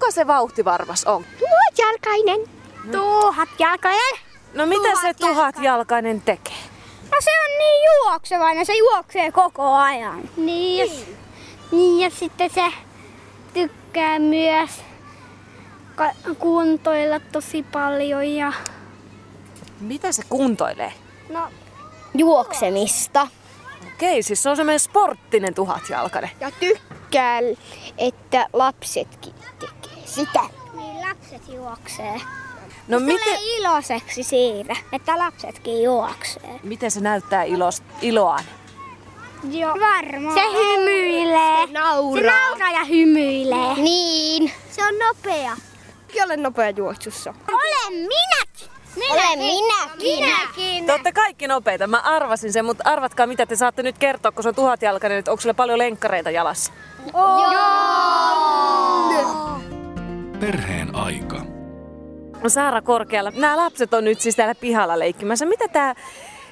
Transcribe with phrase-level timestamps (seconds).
[0.00, 1.24] kuka se vauhtivarvas on?
[1.38, 2.40] Tuhatjalkainen.
[2.92, 4.18] Tuhatjalkainen.
[4.54, 6.56] No mitä se tuhatjalkainen tekee?
[7.10, 10.28] No se on niin juoksevainen, se juoksee koko ajan.
[10.36, 11.16] Niin, ja, niin.
[11.72, 12.72] niin ja sitten se
[13.54, 14.70] tykkää myös
[16.38, 18.52] kuntoilla tosi paljon ja...
[19.80, 20.92] Mitä se kuntoilee?
[21.28, 21.48] No,
[22.14, 23.28] juoksemista.
[24.00, 26.30] Okei, siis se on semmoinen sporttinen tuhatjalkainen.
[26.40, 27.40] Ja tykkää,
[27.98, 30.40] että lapsetkin tekee sitä.
[30.72, 32.20] Niin, lapset juoksee.
[32.88, 33.38] No se miten...
[33.42, 36.60] iloiseksi siitä, että lapsetkin juoksee.
[36.62, 38.44] Miten se näyttää ilos, iloaan?
[39.50, 39.74] Joo.
[39.80, 40.34] Varmaan.
[40.34, 41.66] Se hymyilee.
[41.66, 42.22] Se nauraa.
[42.22, 43.74] Se nauraa ja hymyilee.
[43.74, 44.52] Niin.
[44.70, 45.56] Se on nopea.
[46.06, 47.34] Minäkin olen nopea juoksussa.
[47.48, 48.49] Olen minäkin.
[48.96, 49.12] Minäkin.
[49.12, 50.24] Olen minäkin.
[50.24, 50.86] minäkin.
[50.86, 51.86] Te olette kaikki nopeita.
[51.86, 55.30] Mä arvasin sen, mutta arvatkaa mitä te saatte nyt kertoa, kun se on tuhatjalkainen, että
[55.30, 56.72] onko sulle paljon lenkkareita jalassa?
[57.12, 57.52] Oh.
[59.12, 59.60] Joo.
[60.40, 61.40] Perheen aika.
[62.48, 63.32] Saara Korkealla.
[63.36, 65.46] Nämä lapset on nyt siis täällä pihalla leikkimässä.
[65.46, 65.94] Mitä tämä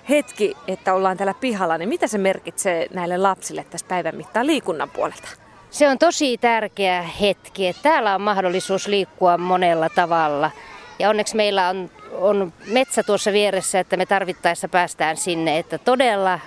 [0.09, 4.91] hetki, että ollaan täällä pihalla, niin mitä se merkitsee näille lapsille tässä päivän mittaan liikunnan
[4.91, 5.29] puolelta?
[5.71, 10.51] Se on tosi tärkeä hetki, että täällä on mahdollisuus liikkua monella tavalla.
[10.99, 16.41] Ja onneksi meillä on, on metsä tuossa vieressä, että me tarvittaessa päästään sinne, että todella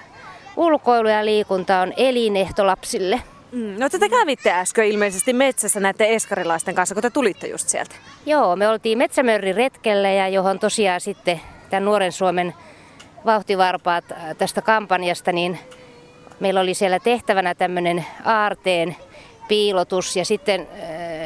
[0.58, 3.22] ulkoilu ja liikunta on elinehto lapsille.
[3.52, 7.95] Mm, no te kävitte äsken ilmeisesti metsässä näiden eskarilaisten kanssa, kun te tulitte just sieltä.
[8.25, 12.53] Joo, me oltiin Metsämörri retkelle ja johon tosiaan sitten tämän Nuoren Suomen
[13.25, 15.59] vauhtivarpaat äh, tästä kampanjasta, niin
[16.39, 18.95] meillä oli siellä tehtävänä tämmöinen aarteen
[19.47, 20.67] piilotus ja sitten, äh,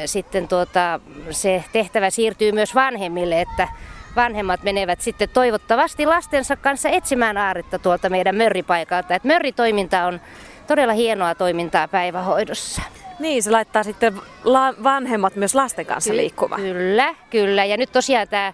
[0.06, 1.00] sitten tuota,
[1.30, 3.68] se tehtävä siirtyy myös vanhemmille, että
[4.16, 9.14] vanhemmat menevät sitten toivottavasti lastensa kanssa etsimään aaretta tuolta meidän mörripaikalta.
[9.14, 10.20] Et mörritoiminta on
[10.66, 12.82] todella hienoa toimintaa päivähoidossa.
[13.18, 16.60] Niin, se laittaa sitten la- vanhemmat myös lasten kanssa Ky- liikkumaan.
[16.60, 17.64] Kyllä, kyllä.
[17.64, 18.52] Ja nyt tosiaan tämä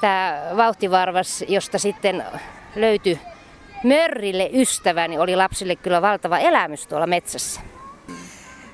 [0.00, 2.24] tämä vauhtivarvas, josta sitten
[2.76, 3.18] löytyi
[3.84, 7.60] mörrille ystävä, niin oli lapsille kyllä valtava elämys tuolla metsässä.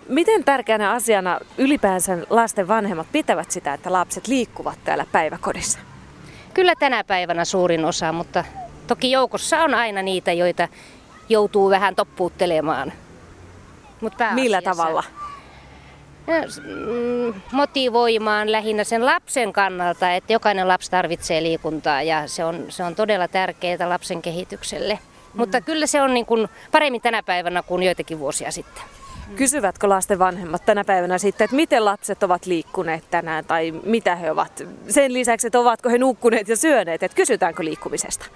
[0.08, 5.78] Miten tärkeänä asiana ylipäänsä lasten vanhemmat pitävät sitä, että lapset liikkuvat täällä päiväkodissa?
[6.56, 8.44] Kyllä tänä päivänä suurin osa, mutta
[8.86, 10.68] toki joukossa on aina niitä, joita
[11.28, 12.92] joutuu vähän toppuuttelemaan.
[14.00, 15.04] Mut Millä tavalla?
[16.26, 22.84] Mm, motivoimaan lähinnä sen lapsen kannalta, että jokainen lapsi tarvitsee liikuntaa ja se on, se
[22.84, 24.94] on todella tärkeää lapsen kehitykselle.
[24.94, 25.38] Mm.
[25.38, 28.82] Mutta kyllä se on niin kuin paremmin tänä päivänä kuin joitakin vuosia sitten.
[29.36, 34.30] Kysyvätkö lasten vanhemmat tänä päivänä sitten, että miten lapset ovat liikkuneet tänään tai mitä he
[34.30, 34.62] ovat?
[34.88, 38.26] Sen lisäksi, että ovatko he nukkuneet ja syöneet, että kysytäänkö liikkumisesta?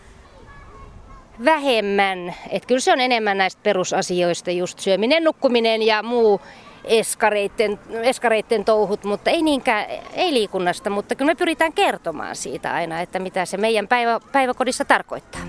[1.45, 2.35] Vähemmän.
[2.51, 6.41] Että kyllä se on enemmän näistä perusasioista, just syöminen, nukkuminen ja muu
[6.85, 13.01] eskareitten, eskareitten touhut, mutta ei niinkään, ei liikunnasta, mutta kyllä me pyritään kertomaan siitä aina,
[13.01, 15.41] että mitä se meidän päivä, päiväkodissa tarkoittaa.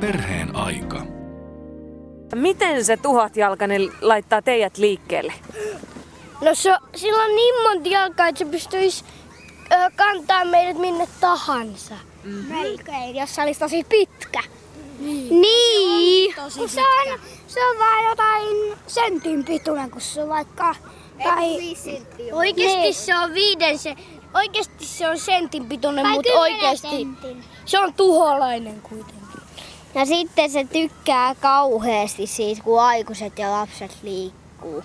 [0.00, 1.21] Perheen aika.
[2.34, 5.32] Miten se tuhatjalkainen laittaa teidät liikkeelle?
[6.40, 9.04] No se, sillä on niin monta jalkaa, että se pystyisi
[9.72, 11.94] ö, kantaa meidät minne tahansa.
[12.24, 12.54] Mm-hmm.
[12.54, 14.42] Melkein, jos se olisi tosi pitkä.
[14.98, 15.40] Niin.
[15.40, 16.34] niin.
[16.34, 20.74] Se, on, se, on, se on vaan jotain sentin pituinen, kun se on vaikka...
[21.22, 21.76] Tai,
[22.32, 22.94] oikeasti niin.
[22.94, 23.96] se on viiden se,
[24.34, 27.44] Oikeasti se on sentin pituinen, mutta oikeasti sentin.
[27.64, 29.22] se on tuholainen kuitenkin.
[29.94, 34.84] Ja sitten se tykkää kauheasti siitä, kun aikuiset ja lapset liikkuu.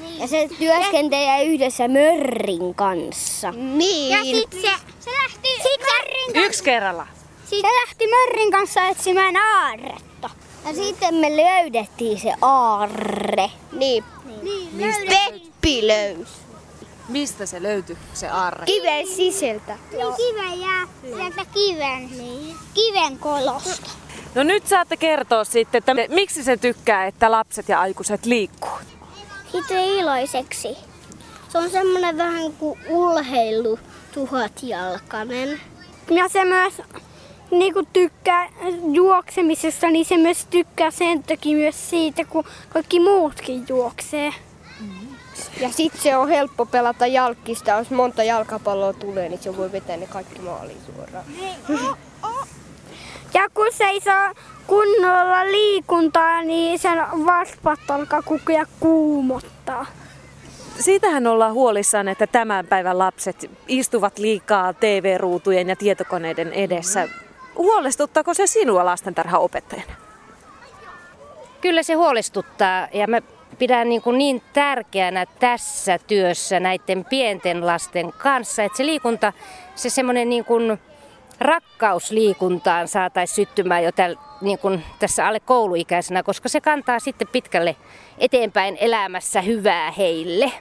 [0.00, 0.18] Niin.
[0.18, 3.50] Ja se työskentelee yhdessä mörrin kanssa.
[3.50, 4.10] Niin.
[4.10, 4.68] Ja sitten se,
[5.00, 6.46] se lähti sit mörrin kanssa.
[6.46, 7.06] Yksi kerralla.
[7.44, 10.30] Sitten se lähti mörrin kanssa etsimään aarretta.
[10.66, 13.50] Ja sitten me löydettiin se aarre.
[13.72, 14.04] Niin.
[14.42, 14.68] niin.
[14.72, 16.32] Mistä Peppi löysi.
[17.08, 18.66] Mistä se löytyi, se aarre?
[18.66, 19.78] Kiven sisältä.
[19.90, 22.56] Niin kiven jää sieltä kiven, niin.
[22.74, 23.90] kiven kolosta.
[24.34, 28.78] No nyt saatte kertoa sitten, että miksi se tykkää, että lapset ja aikuiset liikkuu.
[29.52, 30.76] Siitä iloiseksi.
[31.48, 33.78] Se on semmoinen vähän kuin ulheilu
[34.14, 35.60] tuhatjalkainen.
[36.10, 36.82] Ja se myös
[37.50, 38.48] niin kuin tykkää
[38.92, 44.32] juoksemisesta, niin se myös tykkää sen takia myös siitä, kun kaikki muutkin juoksee.
[45.60, 49.96] Ja sitten se on helppo pelata jalkista, jos monta jalkapalloa tulee, niin se voi vetää
[49.96, 51.24] ne kaikki maaliin suoraan.
[53.34, 54.32] Ja kun se ei saa
[54.66, 59.86] kunnolla liikuntaa, niin sen vaspat alkaa kukia kuumottaa.
[60.80, 67.08] Siitähän ollaan huolissaan, että tämän päivän lapset istuvat liikaa TV-ruutujen ja tietokoneiden edessä.
[67.56, 69.92] Huolestuttaako se sinua lastentarhaopettajana?
[71.60, 73.22] Kyllä se huolestuttaa ja me
[73.58, 79.32] pidän niin, kuin niin tärkeänä tässä työssä näiden pienten lasten kanssa, että se liikunta,
[79.74, 80.78] se semmoinen niin kuin
[81.38, 87.28] rakkaus liikuntaan saataisiin syttymään jo täl, niin kuin tässä alle kouluikäisenä, koska se kantaa sitten
[87.28, 87.76] pitkälle
[88.18, 90.52] eteenpäin elämässä hyvää heille.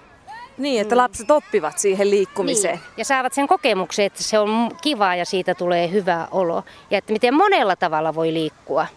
[0.57, 2.75] Niin, että lapset oppivat siihen liikkumiseen.
[2.75, 2.83] Niin.
[2.97, 6.63] Ja saavat sen kokemuksen, että se on kivaa ja siitä tulee hyvä olo.
[6.91, 8.87] Ja että miten monella tavalla voi liikkua.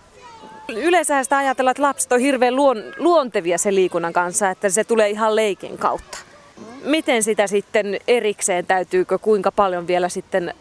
[0.69, 5.11] Yleensä sitä ajatellaan, että lapset on hirveän luon, luontevia sen liikunnan kanssa, että se tulee
[5.11, 6.19] ihan leikin kautta.
[6.85, 10.55] Miten sitä sitten erikseen täytyykö, kuinka paljon vielä sitten,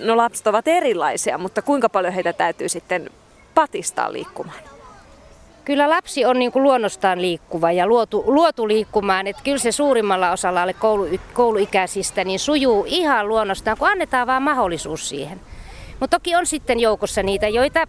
[0.00, 3.10] no lapset ovat erilaisia, mutta kuinka paljon heitä täytyy sitten
[3.54, 4.58] patistaa liikkumaan?
[5.64, 9.26] Kyllä lapsi on niin kuin luonnostaan liikkuva ja luotu, luotu liikkumaan.
[9.26, 14.42] Että kyllä se suurimmalla osalla alle koulu, kouluikäisistä niin sujuu ihan luonnostaan, kun annetaan vaan
[14.42, 15.40] mahdollisuus siihen.
[16.00, 17.86] Mutta toki on sitten joukossa niitä, joita,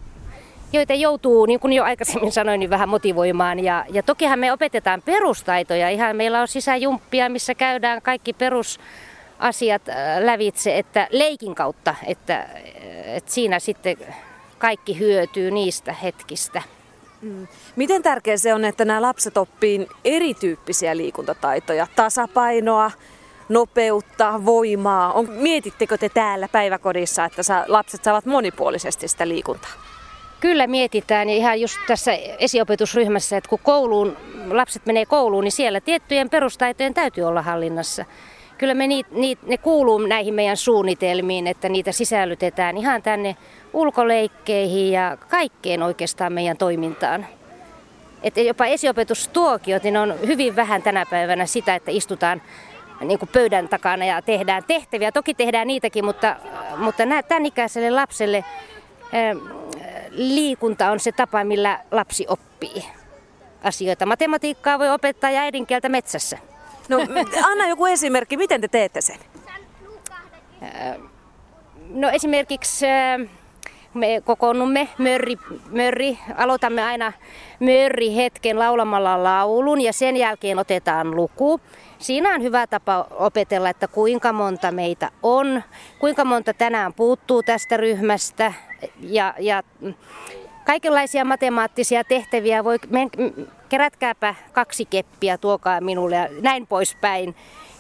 [0.74, 3.60] joita joutuu, niin kuin jo aikaisemmin sanoin, niin vähän motivoimaan.
[3.60, 5.90] Ja, ja tokihan me opetetaan perustaitoja.
[5.90, 9.11] Ihan meillä on sisäjumppia, missä käydään kaikki perusasiat
[9.90, 12.48] äh, lävitse, että leikin kautta, että,
[13.06, 13.98] että siinä sitten
[14.58, 16.62] kaikki hyötyy niistä hetkistä.
[17.22, 17.48] Mm.
[17.76, 22.92] Miten tärkeää se on, että nämä lapset oppii erityyppisiä liikuntataitoja, tasapainoa,
[23.50, 25.14] nopeutta, voimaa?
[25.14, 29.72] On, mietittekö te täällä päiväkodissa, että sa, lapset saavat monipuolisesti sitä liikuntaa?
[30.40, 34.18] Kyllä mietitään ja ihan just tässä esiopetusryhmässä, että kun kouluun,
[34.52, 38.06] lapset menee kouluun, niin siellä tiettyjen perustaitojen täytyy olla hallinnassa.
[38.62, 43.36] Kyllä me niit, niit, ne kuuluu näihin meidän suunnitelmiin, että niitä sisällytetään ihan tänne
[43.74, 47.26] ulkoleikkeihin ja kaikkeen oikeastaan meidän toimintaan.
[48.24, 52.42] Että jopa esiopetustuokiot, niin on hyvin vähän tänä päivänä sitä, että istutaan
[53.00, 55.12] niin kuin pöydän takana ja tehdään tehtäviä.
[55.12, 56.36] Toki tehdään niitäkin, mutta,
[56.78, 58.46] mutta tämän ikäiselle lapselle
[60.10, 62.86] liikunta on se tapa, millä lapsi oppii
[63.64, 64.06] asioita.
[64.06, 66.38] Matematiikkaa voi opettaa ja äidinkieltä metsässä.
[66.90, 66.98] No
[67.44, 69.20] anna joku esimerkki, miten te teette sen?
[71.90, 72.86] No esimerkiksi
[73.94, 75.38] me kokoonnumme mörri,
[75.70, 77.14] mörri, aloitamme aina
[77.60, 81.62] mörri hetken laulamalla laulun ja sen jälkeen otetaan luku.
[81.98, 85.64] Siinä on hyvä tapa opetella, että kuinka monta meitä on,
[86.00, 88.54] kuinka monta tänään puuttuu tästä ryhmästä
[89.00, 89.64] ja, ja
[90.66, 92.80] kaikenlaisia matemaattisia tehtäviä voi,
[93.72, 97.36] kerätkääpä kaksi keppiä, tuokaa minulle ja näin poispäin.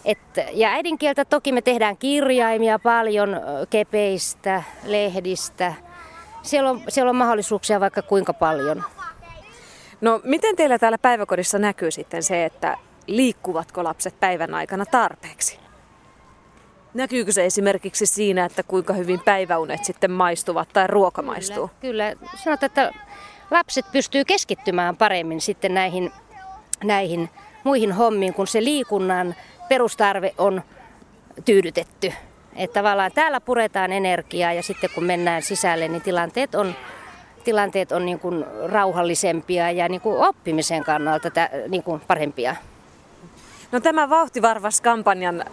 [0.05, 0.19] Et,
[0.53, 3.29] ja äidinkieltä toki me tehdään kirjaimia paljon
[3.69, 5.73] kepeistä, lehdistä.
[6.41, 8.83] Siellä on, siellä on mahdollisuuksia vaikka kuinka paljon.
[10.01, 12.77] No miten teillä täällä päiväkodissa näkyy sitten se, että
[13.07, 15.59] liikkuvatko lapset päivän aikana tarpeeksi?
[16.93, 21.69] Näkyykö se esimerkiksi siinä, että kuinka hyvin päiväunet sitten maistuvat tai ruoka maistuu?
[21.81, 22.31] Kyllä, kyllä.
[22.35, 22.93] sanotaan, että
[23.51, 26.11] lapset pystyy keskittymään paremmin sitten näihin,
[26.83, 27.29] näihin
[27.63, 29.35] muihin hommiin, kun se liikunnan
[29.69, 30.61] perustarve on
[31.45, 32.13] tyydytetty.
[32.55, 36.75] Että tavallaan täällä puretaan energiaa ja sitten kun mennään sisälle, niin tilanteet on,
[37.43, 41.29] tilanteet on niin kuin rauhallisempia ja niin kuin oppimisen kannalta
[41.67, 42.55] niin kuin parempia.
[43.71, 45.45] No tämä Vauhtivarvas-kampanjan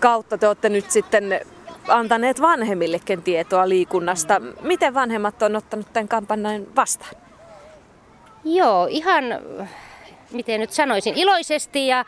[0.00, 1.40] kautta te olette nyt sitten
[1.88, 4.40] antaneet vanhemmillekin tietoa liikunnasta.
[4.60, 7.14] Miten vanhemmat on ottanut tämän kampanjan vastaan?
[8.44, 9.24] Joo, ihan
[10.34, 12.04] miten nyt sanoisin, iloisesti ja,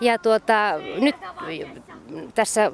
[0.00, 1.16] ja tuota, nyt
[2.34, 2.72] tässä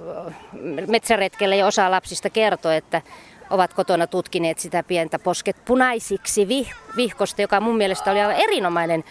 [0.86, 3.02] metsäretkellä jo osa lapsista kertoi, että
[3.50, 6.48] ovat kotona tutkineet sitä pientä posket punaisiksi
[6.96, 9.04] vihkosta, joka mun mielestä oli aivan erinomainen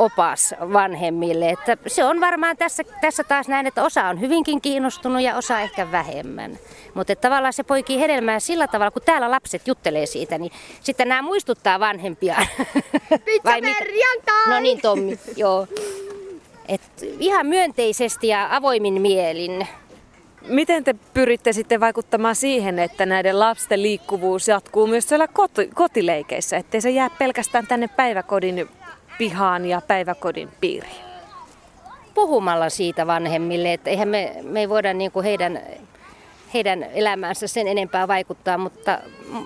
[0.00, 1.50] opas vanhemmille.
[1.50, 5.60] Että se on varmaan tässä, tässä taas näin, että osa on hyvinkin kiinnostunut ja osa
[5.60, 6.58] ehkä vähemmän.
[6.94, 11.22] Mutta tavallaan se poikii hedelmää sillä tavalla, kun täällä lapset juttelee siitä, niin sitten nämä
[11.22, 12.36] muistuttaa vanhempia.
[13.24, 13.50] Pizza
[14.48, 15.66] No niin Tommi, joo.
[16.68, 16.80] Et
[17.18, 19.66] ihan myönteisesti ja avoimin mielin.
[20.48, 26.56] Miten te pyritte sitten vaikuttamaan siihen, että näiden lasten liikkuvuus jatkuu myös siellä koti, kotileikeissä,
[26.56, 28.68] ettei se jää pelkästään tänne päiväkodin
[29.20, 31.04] pihaan ja päiväkodin piiriin?
[32.14, 35.60] Puhumalla siitä vanhemmille, että eihän me, me ei voida niin kuin heidän,
[36.54, 38.98] heidän elämäänsä sen enempää vaikuttaa, mutta,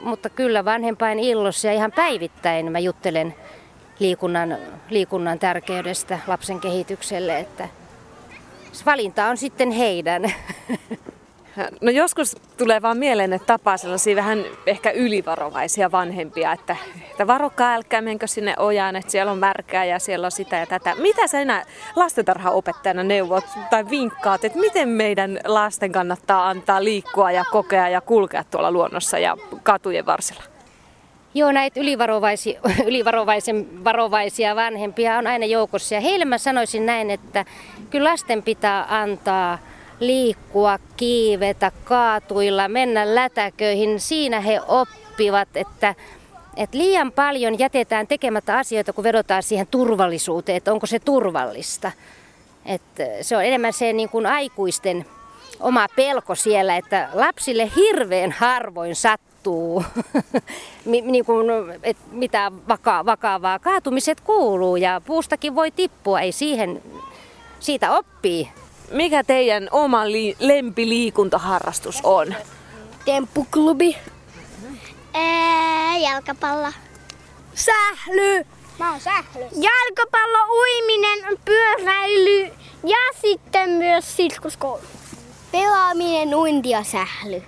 [0.02, 3.34] mutta kyllä vanhempain illossa ja ihan päivittäin mä juttelen
[3.98, 4.58] liikunnan,
[4.90, 7.68] liikunnan tärkeydestä lapsen kehitykselle, että
[8.86, 10.22] valinta on sitten heidän.
[11.80, 16.76] No joskus tulee vaan mieleen, että tapaa sellaisia vähän ehkä ylivarovaisia vanhempia, että,
[17.10, 20.66] että varokaa, älkää menkö sinne ojaan, että siellä on märkää ja siellä on sitä ja
[20.66, 20.94] tätä.
[20.94, 21.64] Mitä sä enää
[21.96, 28.44] lastentarhaopettajana neuvot tai vinkkaat, että miten meidän lasten kannattaa antaa liikkua ja kokea ja kulkea
[28.44, 30.42] tuolla luonnossa ja katujen varsilla?
[31.34, 35.94] Joo, näitä ylivarovaisia, ylivarovaisen varovaisia vanhempia on aina joukossa.
[35.94, 37.44] Ja heille mä sanoisin näin, että
[37.90, 39.58] kyllä lasten pitää antaa
[40.00, 44.00] liikkua, kiivetä, kaatuilla, mennä lätäköihin.
[44.00, 45.94] Siinä he oppivat, että,
[46.56, 51.92] että liian paljon jätetään tekemättä asioita, kun vedotaan siihen turvallisuuteen, että onko se turvallista.
[52.66, 55.06] Että se on enemmän se niin kuin aikuisten
[55.60, 59.84] oma pelko siellä, että lapsille hirveän harvoin sattuu,
[60.84, 61.46] niin kuin,
[61.82, 63.58] että mitä vaka- vakavaa.
[63.58, 66.82] Kaatumiset kuuluu ja puustakin voi tippua, ei siihen,
[67.60, 68.48] siitä oppii.
[68.90, 72.34] Mikä teidän oma li- lempiliikuntaharrastus on?
[73.04, 73.96] Temppuklubi.
[75.14, 76.68] Ää, jalkapallo.
[77.54, 78.46] Sähly.
[78.78, 79.42] Mä oon sähly.
[79.42, 82.44] Jalkapallo, uiminen, pyöräily
[82.84, 84.82] ja sitten myös sirkuskoulu.
[85.52, 87.42] Pelaaminen, uinti ja sähly.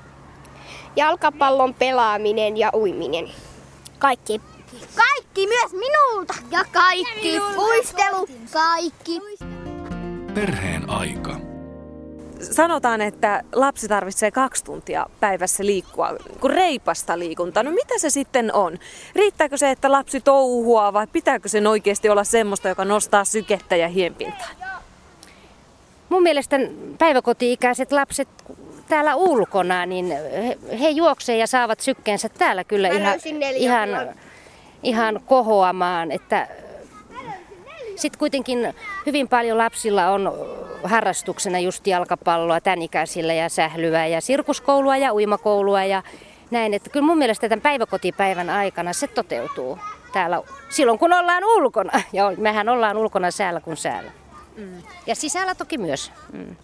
[0.97, 3.31] Jalkapallon pelaaminen ja uiminen.
[3.99, 4.41] Kaikki.
[4.97, 6.35] Kaikki myös minulta.
[6.51, 7.41] Ja kaikki.
[7.57, 8.29] Uistelu.
[8.53, 9.21] Kaikki.
[10.37, 11.37] Perheen aika.
[12.41, 17.63] Sanotaan, että lapsi tarvitsee kaksi tuntia päivässä liikkua, kun reipasta liikuntaa.
[17.63, 18.79] No mitä se sitten on?
[19.15, 23.89] Riittääkö se, että lapsi touhua vai pitääkö sen oikeasti olla semmoista, joka nostaa sykettä ja
[23.89, 24.49] hienpintaa?
[26.09, 26.57] Mun mielestä
[26.99, 28.29] päiväkoti-ikäiset lapset
[28.89, 33.19] täällä ulkona, niin he, he juoksee ja saavat sykkeensä täällä kyllä Mä ihan,
[33.55, 34.15] ihan,
[34.83, 36.13] ihan kohoamaan.
[36.13, 36.49] Että
[37.97, 38.75] sitten kuitenkin
[39.07, 40.33] hyvin paljon lapsilla on
[40.85, 46.03] harrastuksena just jalkapalloa tämän ikäisillä ja sählyä ja sirkuskoulua ja uimakoulua ja
[46.51, 46.75] näin.
[46.75, 49.79] Että kyllä mun mielestä tämän päiväkotipäivän aikana se toteutuu
[50.13, 52.03] täällä silloin kun ollaan ulkona.
[52.13, 54.11] Ja mehän ollaan ulkona säällä kuin säällä.
[54.57, 54.83] Mm.
[55.07, 56.13] Ja sisällä toki myös.
[56.33, 56.57] Mm.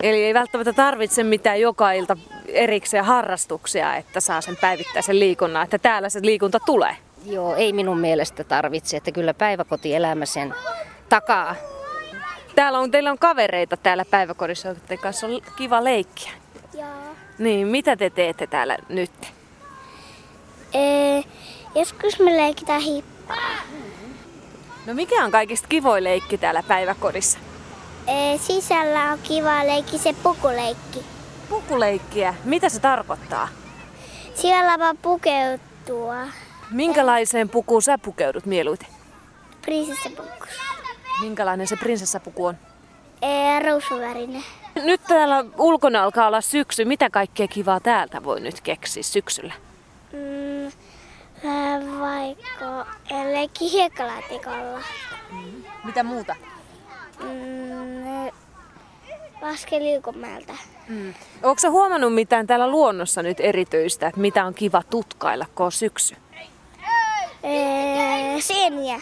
[0.00, 2.16] Eli ei välttämättä tarvitse mitään joka ilta
[2.48, 6.96] erikseen harrastuksia, että saa sen päivittäisen liikunnan, että täällä se liikunta tulee.
[7.24, 10.54] Joo, ei minun mielestä tarvitse, että kyllä päiväkotielämä sen
[11.08, 11.54] takaa.
[12.54, 16.32] Täällä on, teillä on kavereita täällä päiväkodissa, joiden kanssa on kiva leikkiä.
[16.74, 16.84] Joo.
[17.38, 19.10] Niin, mitä te teette täällä nyt?
[20.74, 21.22] Ee,
[21.74, 23.50] joskus me leikitään hippaa.
[24.86, 27.38] No mikä on kaikista kivoin leikki täällä päiväkodissa?
[28.06, 31.04] Ee, sisällä on kiva leikki se pukuleikki.
[31.48, 32.34] Pukuleikkiä.
[32.44, 33.48] Mitä se tarkoittaa?
[34.34, 36.16] Siellä vaan pukeutua.
[36.70, 38.88] Minkälaiseen pukuun sä pukeudut mieluiten?
[39.62, 40.46] Prinsessapuku.
[41.20, 42.56] Minkälainen se prinsessapuku on?
[43.22, 44.44] Ee, ruusuvärinen.
[44.74, 46.84] Nyt täällä ulkona alkaa olla syksy.
[46.84, 49.52] Mitä kaikkea kivaa täältä voi nyt keksiä syksyllä?
[50.12, 50.72] Mm,
[51.50, 52.86] ää, vaikka
[53.32, 54.80] leikki hiekkalaatikolla.
[55.84, 56.36] Mitä muuta?
[57.20, 58.30] Mm,
[59.42, 60.52] laske liukumäeltä.
[60.88, 61.14] Mm.
[61.42, 66.16] Onko huomannut mitään täällä luonnossa nyt erityistä, että mitä on kiva tutkailla, kun on syksy?
[67.44, 69.00] Ee, sieniä.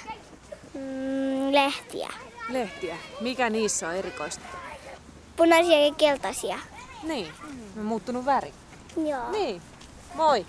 [0.75, 2.09] Mm, lehtiä.
[2.49, 2.97] Lehtiä.
[3.21, 4.45] Mikä niissä on erikoista?
[5.37, 6.59] Punaisia ja keltaisia.
[7.03, 7.29] Niin,
[7.79, 8.53] on muuttunut väri.
[9.07, 9.31] Joo.
[9.31, 9.63] Niin,
[10.15, 10.47] moi.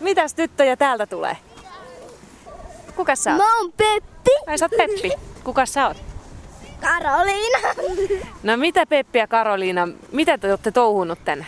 [0.00, 1.36] Mitäs tyttöjä täältä tulee?
[2.96, 3.38] Kuka sä oot?
[3.38, 4.30] Mä oon Peppi.
[4.46, 5.10] Ai sä oot Peppi.
[5.44, 5.96] Kuka sä oot?
[6.80, 7.58] Karoliina.
[8.42, 11.46] No mitä Peppi ja Karoliina, mitä te olette touhunut tänne?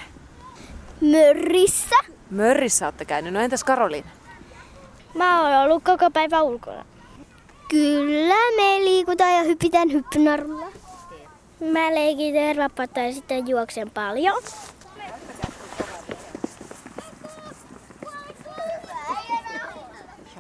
[1.00, 1.97] Mörrissä.
[2.30, 4.09] Mörrissä olette käynyt, no entäs Karoliina?
[5.17, 6.85] Mä oon ollut koko päivä ulkona.
[7.69, 10.67] Kyllä, me liikutaan ja hypitään hyppynarulla.
[11.61, 14.43] Mä leikin tervapata ja sitten juoksen paljon.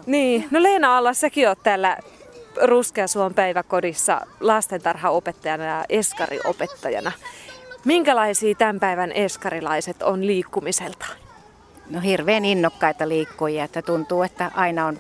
[0.06, 1.96] Niin, no Leena Alla, säkin oot täällä
[2.62, 7.12] Ruskeasuon päiväkodissa lastentarhaopettajana ja eskariopettajana.
[7.84, 11.25] Minkälaisia tämän päivän eskarilaiset on liikkumiseltaan?
[11.90, 14.98] No hirveän innokkaita liikkujia, että tuntuu, että aina on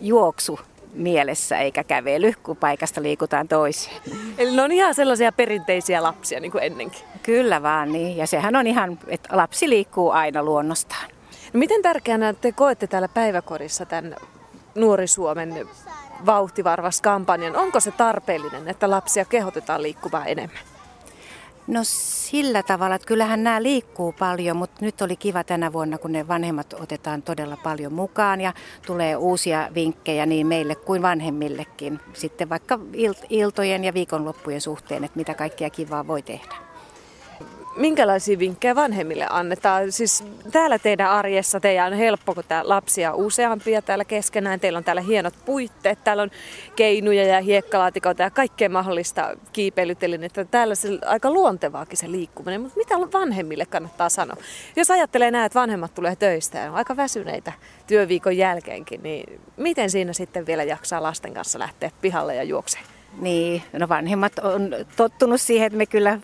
[0.00, 0.60] juoksu
[0.94, 3.96] mielessä eikä kävely, kun paikasta liikutaan toiseen.
[4.38, 7.02] Eli ne on ihan sellaisia perinteisiä lapsia niin kuin ennenkin.
[7.22, 11.10] Kyllä vaan niin, ja sehän on ihan, että lapsi liikkuu aina luonnostaan.
[11.52, 14.16] No miten tärkeänä te koette täällä päiväkodissa tämän
[14.74, 15.68] Nuori Suomen
[16.26, 17.56] vauhtivarvas-kampanjan?
[17.56, 20.71] Onko se tarpeellinen, että lapsia kehotetaan liikkumaan enemmän?
[21.66, 26.12] No sillä tavalla, että kyllähän nämä liikkuu paljon, mutta nyt oli kiva tänä vuonna, kun
[26.12, 28.52] ne vanhemmat otetaan todella paljon mukaan ja
[28.86, 32.00] tulee uusia vinkkejä niin meille kuin vanhemmillekin.
[32.12, 36.71] Sitten vaikka il- iltojen ja viikonloppujen suhteen, että mitä kaikkea kivaa voi tehdä.
[37.76, 39.92] Minkälaisia vinkkejä vanhemmille annetaan?
[39.92, 44.60] Siis täällä teidän arjessa teidän on helppo, kun lapsia useampia täällä keskenään.
[44.60, 46.30] Teillä on täällä hienot puitteet, täällä on
[46.76, 50.44] keinuja ja hiekkalaatikoita ja kaikkea mahdollista kiipeilytelinettä.
[50.44, 54.36] Täällä se aika luontevaakin se liikkuminen, mutta mitä vanhemmille kannattaa sanoa?
[54.76, 57.52] Jos ajattelee näin, että vanhemmat tulee töistä ja on aika väsyneitä
[57.86, 62.84] työviikon jälkeenkin, niin miten siinä sitten vielä jaksaa lasten kanssa lähteä pihalle ja juokseen?
[63.20, 66.18] Niin, no vanhemmat on tottunut siihen, että me kyllä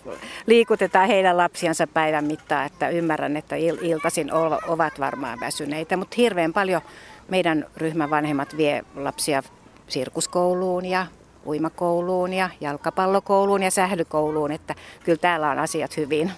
[0.46, 4.30] liikutetaan heidän lapsiansa päivän mittaan, että ymmärrän, että il- iltaisin
[4.66, 6.80] ovat varmaan väsyneitä, mutta hirveän paljon
[7.28, 9.42] meidän ryhmän vanhemmat vie lapsia
[9.88, 11.06] sirkuskouluun ja
[11.46, 16.32] uimakouluun ja jalkapallokouluun ja sählykouluun, että kyllä täällä on asiat hyvin.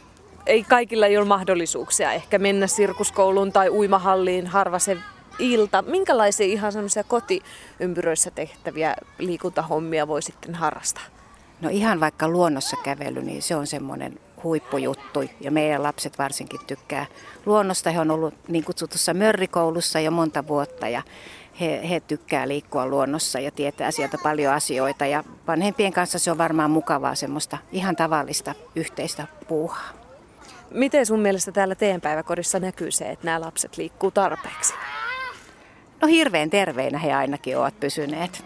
[0.47, 4.97] Ei kaikilla ei ole mahdollisuuksia ehkä mennä sirkuskouluun tai uimahalliin, harva se
[5.39, 5.83] ilta.
[5.83, 11.05] Minkälaisia ihan semmoisia kotiympyröissä tehtäviä liikuntahommia voi sitten harrastaa?
[11.61, 17.07] No ihan vaikka luonnossa kävely, niin se on semmoinen huippujuttu ja meidän lapset varsinkin tykkää
[17.47, 17.91] luonnosta.
[17.91, 21.03] He on ollut niin kutsutussa mörrikoulussa jo monta vuotta ja
[21.61, 26.39] he, he tykkää liikkua luonnossa ja tietää sieltä paljon asioita ja vanhempien kanssa se on
[26.39, 29.89] varmaan mukavaa semmoista ihan tavallista yhteistä puuhaa.
[30.71, 34.75] Miten sun mielestä täällä teidän päiväkodissa näkyy se, että nämä lapset liikkuu tarpeeksi?
[36.01, 38.45] No hirveän terveinä he ainakin ovat pysyneet.